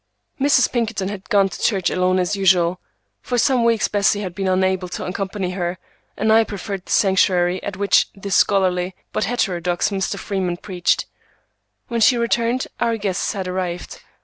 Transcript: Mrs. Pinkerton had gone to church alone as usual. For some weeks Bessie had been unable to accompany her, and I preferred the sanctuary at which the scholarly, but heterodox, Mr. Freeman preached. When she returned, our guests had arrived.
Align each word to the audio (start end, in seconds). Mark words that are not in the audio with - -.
Mrs. 0.39 0.71
Pinkerton 0.71 1.09
had 1.09 1.29
gone 1.29 1.47
to 1.47 1.61
church 1.61 1.91
alone 1.91 2.17
as 2.17 2.35
usual. 2.35 2.81
For 3.21 3.37
some 3.37 3.63
weeks 3.63 3.87
Bessie 3.87 4.21
had 4.21 4.33
been 4.33 4.47
unable 4.47 4.89
to 4.89 5.05
accompany 5.05 5.51
her, 5.51 5.77
and 6.17 6.33
I 6.33 6.43
preferred 6.43 6.87
the 6.87 6.91
sanctuary 6.91 7.61
at 7.61 7.77
which 7.77 8.07
the 8.15 8.31
scholarly, 8.31 8.95
but 9.13 9.25
heterodox, 9.25 9.91
Mr. 9.91 10.17
Freeman 10.17 10.57
preached. 10.57 11.05
When 11.87 12.01
she 12.01 12.17
returned, 12.17 12.65
our 12.79 12.97
guests 12.97 13.33
had 13.33 13.47
arrived. 13.47 14.01